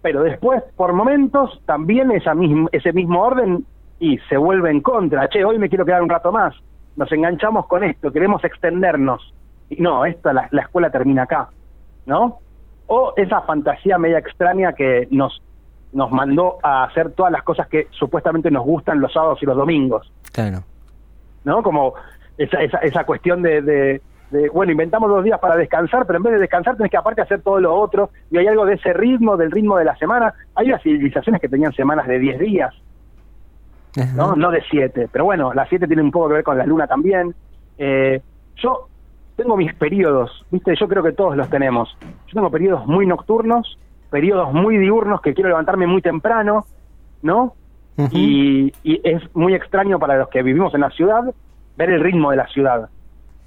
[0.02, 3.66] Pero después, por momentos, también esa misma, ese mismo orden
[4.00, 5.28] y se vuelve en contra.
[5.28, 6.54] Che, hoy me quiero quedar un rato más.
[6.96, 9.34] Nos enganchamos con esto, queremos extendernos.
[9.70, 11.50] Y no, esta, la, la escuela termina acá,
[12.06, 12.40] ¿no?
[12.86, 15.42] O esa fantasía media extraña que nos,
[15.94, 19.56] nos mandó a hacer todas las cosas que supuestamente nos gustan los sábados y los
[19.56, 20.12] domingos.
[20.32, 20.64] Claro.
[21.48, 21.64] ¿no?
[21.64, 21.94] Como
[22.38, 26.24] esa, esa, esa cuestión de, de, de, bueno, inventamos dos días para descansar, pero en
[26.24, 28.94] vez de descansar tenés que aparte hacer todo lo otro, y hay algo de ese
[28.94, 30.34] ritmo, del ritmo de la semana.
[30.56, 32.76] Hay unas civilizaciones que tenían semanas de 10 días,
[34.14, 34.36] ¿no?
[34.36, 36.86] No de 7, pero bueno, las 7 tienen un poco que ver con la luna
[36.86, 37.34] también.
[37.78, 38.22] Eh,
[38.58, 38.90] yo
[39.38, 40.76] tengo mis periodos, ¿viste?
[40.78, 41.98] Yo creo que todos los tenemos.
[42.02, 43.80] Yo tengo periodos muy nocturnos,
[44.10, 46.66] periodos muy diurnos que quiero levantarme muy temprano,
[47.22, 47.54] ¿no?
[48.12, 51.34] y, y es muy extraño para los que vivimos en la ciudad
[51.78, 52.90] ver el ritmo de la ciudad,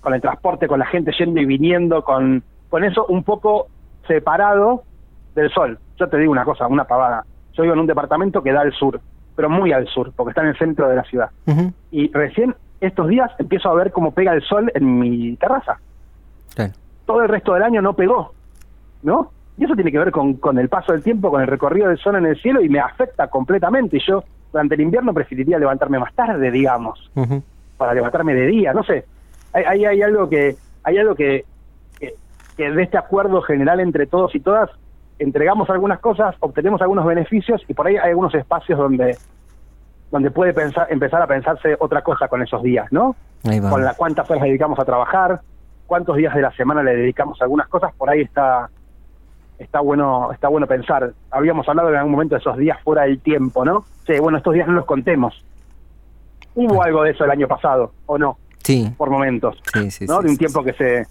[0.01, 3.67] con el transporte, con la gente yendo y viniendo, con, con eso un poco
[4.07, 4.85] separado
[5.35, 5.79] del sol.
[5.99, 7.25] Yo te digo una cosa, una pavada.
[7.53, 9.01] Yo vivo en un departamento que da al sur,
[9.37, 11.31] pero muy al sur, porque está en el centro de la ciudad.
[11.91, 15.79] Y recién estos días empiezo a ver cómo pega el sol en mi terraza.
[16.55, 16.73] Claro.
[17.05, 18.33] Todo el resto del año no pegó,
[19.03, 19.31] ¿no?
[19.61, 21.99] Y eso tiene que ver con, con el paso del tiempo, con el recorrido del
[21.99, 23.99] sol en el cielo y me afecta completamente.
[23.99, 27.11] Y yo durante el invierno preferiría levantarme más tarde, digamos,
[27.77, 29.05] para levantarme de día, no sé.
[29.53, 31.45] Hay, hay, hay algo que hay algo que,
[31.99, 32.15] que,
[32.57, 34.71] que de este acuerdo general entre todos y todas
[35.19, 39.19] entregamos algunas cosas, obtenemos algunos beneficios y por ahí hay algunos espacios donde
[40.11, 43.15] donde puede pensar empezar a pensarse otra cosa con esos días, ¿no?
[43.43, 45.43] Con la cuántas horas dedicamos a trabajar,
[45.87, 48.71] cuántos días de la semana le dedicamos a algunas cosas, por ahí está
[49.61, 51.13] está bueno está bueno pensar.
[51.31, 53.85] Habíamos hablado en algún momento de esos días fuera del tiempo, ¿no?
[54.07, 55.45] Sí, bueno, estos días no los contemos.
[56.55, 58.37] Hubo algo de eso el año pasado, ¿o no?
[58.65, 60.07] Sí, Por momentos, sí, sí.
[60.07, 60.21] ¿no?
[60.21, 61.07] de un tiempo que se,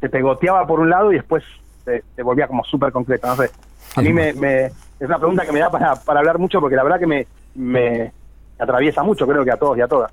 [0.00, 1.44] se pegoteaba por un lado y después
[1.84, 3.50] se, se volvía como súper concreto, no sé.
[3.96, 6.76] A mí me, me- es una pregunta que me da para, para hablar mucho porque
[6.76, 8.12] la verdad que me, me
[8.58, 10.12] atraviesa mucho, creo que a todos y a todas.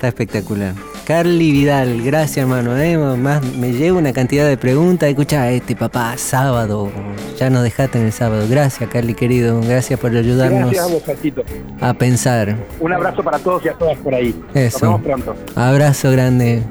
[0.00, 0.72] Está espectacular.
[1.06, 2.74] Carly Vidal, gracias hermano.
[2.78, 2.96] ¿eh?
[2.96, 5.10] Más me llevo una cantidad de preguntas.
[5.10, 6.90] Escucha, este papá, sábado.
[7.38, 8.46] Ya nos dejaste en el sábado.
[8.48, 9.60] Gracias, Carly querido.
[9.60, 11.44] Gracias por ayudarnos Gracias a vos, Cachito.
[11.82, 12.56] a pensar.
[12.80, 14.34] Un abrazo para todos y a todas por ahí.
[14.54, 14.86] Eso.
[14.86, 15.36] Nos vemos pronto.
[15.54, 16.62] Abrazo grande.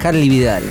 [0.00, 0.64] Carly Vidal.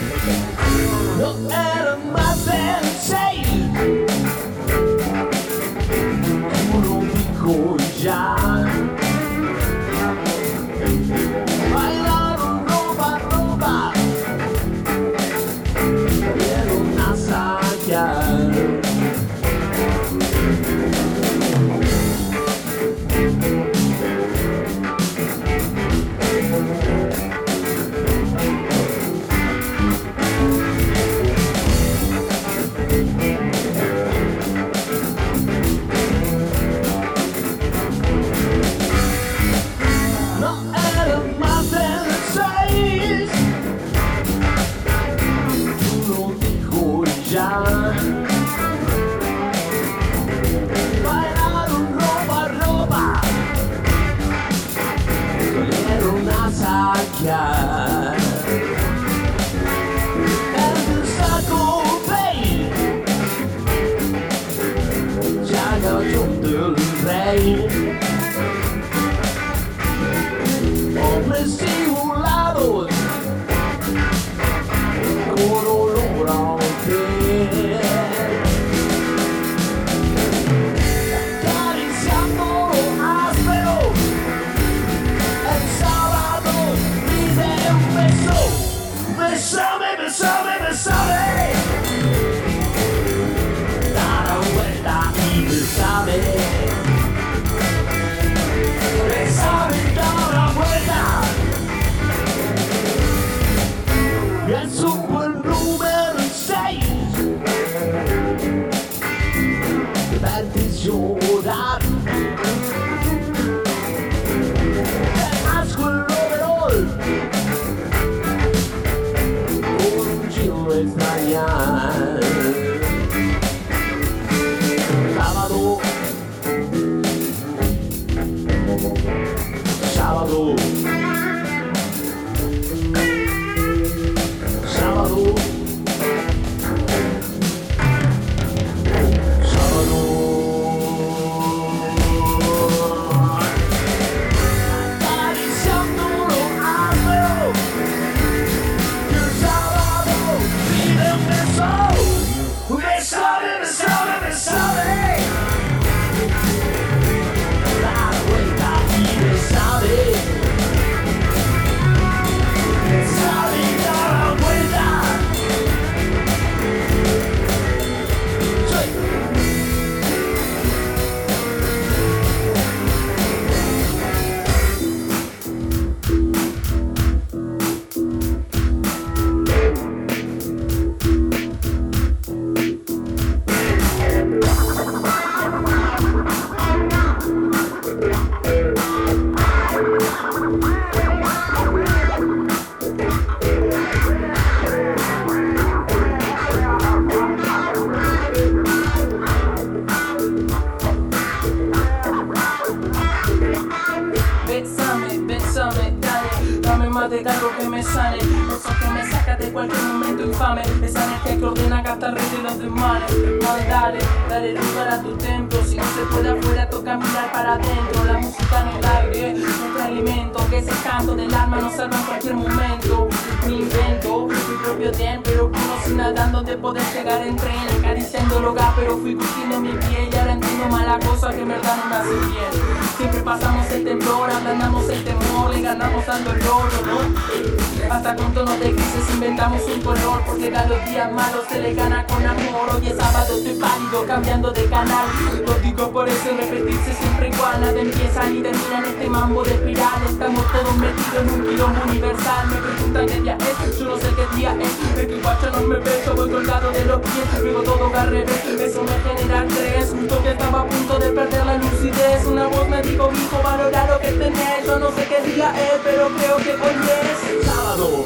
[240.92, 242.76] Días malos se le gana con amor.
[242.76, 245.08] Hoy es sábado, estoy pálido, cambiando de canal.
[245.46, 249.54] Lo digo por eso repetirse siempre igual, nada empieza ni termina en este mambo de
[249.54, 250.02] espiral.
[250.10, 252.48] Estamos todos metidos en un quilombo universal.
[252.48, 254.96] Me preguntan qué día es, yo no sé qué día es.
[254.96, 258.46] De guacho no me beso, voy colgado de los pies, luego todo al revés.
[258.60, 262.26] Eso me genera estrés, justo que estaba a punto de perder la lucidez.
[262.26, 264.66] Una voz me dijo, hijo, valora lo que tenés.
[264.66, 268.06] Yo no sé qué día es, pero creo que hoy es sábado.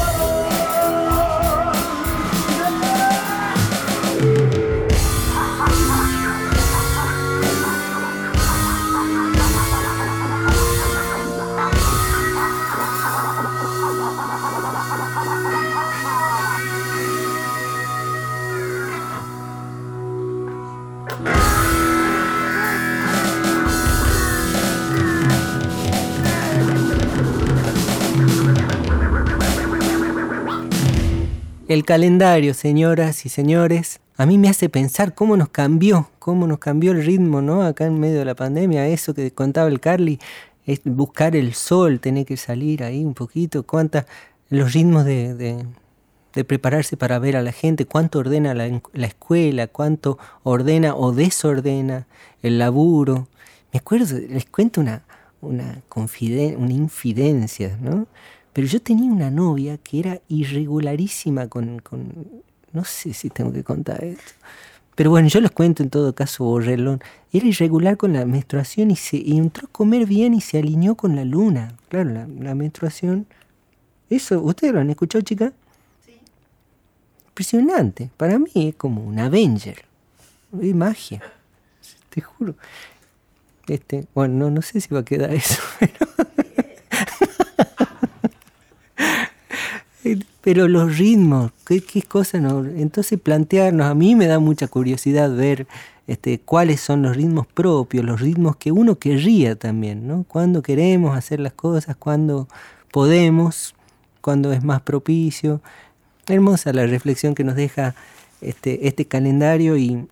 [31.71, 36.59] El calendario, señoras y señores, a mí me hace pensar cómo nos cambió, cómo nos
[36.59, 37.61] cambió el ritmo, ¿no?
[37.61, 40.19] Acá en medio de la pandemia, eso que contaba el Carly,
[40.65, 44.05] es buscar el sol, tener que salir ahí un poquito, cuántas,
[44.49, 50.17] los ritmos de, de- prepararse para ver a la gente, cuánto ordena la, escuela, cuánto
[50.43, 52.05] ordena o desordena
[52.41, 53.29] el laburo.
[53.71, 55.05] Me acuerdo, les cuento una,
[55.39, 58.07] una, una infidencia, ¿no?
[58.53, 62.41] Pero yo tenía una novia que era irregularísima con, con-
[62.73, 64.31] No sé si tengo que contar esto.
[64.95, 67.01] Pero bueno, yo les cuento en todo caso, borrelón.
[67.31, 70.95] Era irregular con la menstruación y, se, y entró a comer bien y se alineó
[70.95, 71.75] con la luna.
[71.89, 73.25] Claro, la, la menstruación.
[74.09, 75.53] Eso, ¿ustedes lo han escuchado, chica?
[77.29, 78.09] Impresionante.
[78.17, 79.85] Para mí es como un Avenger.
[80.61, 81.21] Es magia.
[82.09, 82.55] Te juro.
[83.67, 85.61] Este, bueno, no, no sé si va a quedar eso.
[85.79, 85.93] Pero,
[90.41, 92.65] pero los ritmos, qué, qué cosa no.
[92.65, 95.67] Entonces plantearnos, a mí me da mucha curiosidad ver
[96.07, 100.25] este, cuáles son los ritmos propios, los ritmos que uno querría también, ¿no?
[100.27, 102.47] Cuando queremos hacer las cosas, cuando
[102.91, 103.75] podemos,
[104.21, 105.61] cuando es más propicio.
[106.27, 107.95] Hermosa la reflexión que nos deja
[108.41, 110.07] este, este calendario y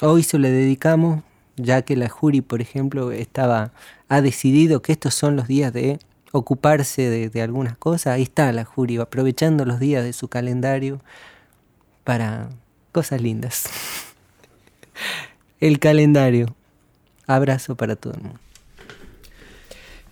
[0.00, 1.22] hoy se le dedicamos,
[1.56, 3.72] ya que la jury, por ejemplo, estaba,
[4.08, 5.98] ha decidido que estos son los días de
[6.32, 8.14] ocuparse de, algunas cosas.
[8.14, 11.00] Ahí está la jury, aprovechando los días de su calendario
[12.04, 12.48] para
[12.90, 13.64] cosas lindas.
[15.60, 16.54] El calendario.
[17.26, 18.40] Abrazo para todo el mundo.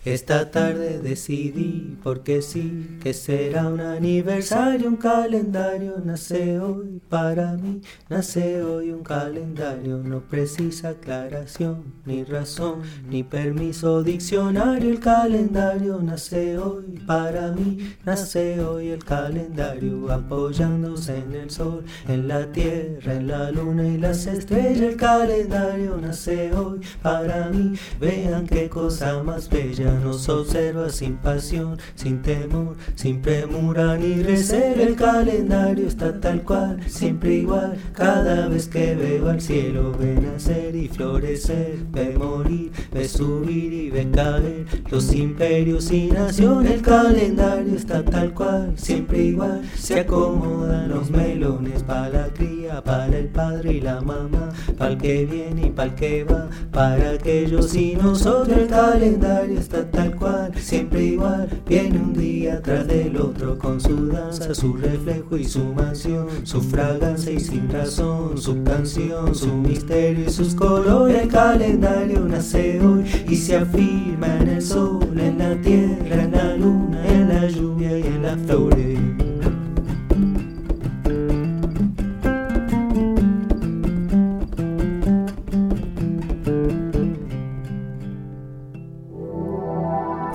[0.06, 5.96] Esta tarde decidí, porque sí, que será un aniversario, un calendario.
[6.02, 9.98] Nace hoy para mí, nace hoy un calendario.
[9.98, 12.80] No precisa aclaración, ni razón,
[13.10, 14.88] ni permiso diccionario.
[14.88, 20.10] El calendario nace hoy para mí, nace hoy el calendario.
[20.10, 24.80] Apoyándose en el sol, en la tierra, en la luna y las estrellas.
[24.80, 27.74] El calendario nace hoy para mí.
[28.00, 34.82] Vean qué cosa más bella nos observa sin pasión, sin temor, sin premura ni recelo.
[34.82, 37.76] El calendario está tal cual, siempre igual.
[37.92, 43.90] Cada vez que veo al cielo, ve nacer y florecer, ve morir, ve subir y
[43.90, 44.66] ve caer.
[44.90, 49.62] Los imperios y naciones, el calendario está tal cual, siempre igual.
[49.76, 54.98] Se acomodan los melones para la cría, para el padre y la mamá, para el
[54.98, 58.56] que viene y para el que va, para aquellos y nosotros.
[58.56, 61.48] El calendario está tal cual, siempre igual.
[61.66, 66.60] Viene un día tras del otro con su danza, su reflejo y su mansión, su
[66.60, 71.22] fragancia y sin razón, su canción, su misterio y sus colores.
[71.22, 76.56] El calendario nace hoy y se afirma en el sol, en la tierra, en la
[76.56, 78.98] luna, en la lluvia y en las flores.